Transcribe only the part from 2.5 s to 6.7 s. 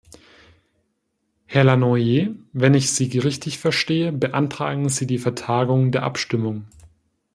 wenn ich Sie richtig verstehe, beantragen Sie die Vertagung der Abstimmung.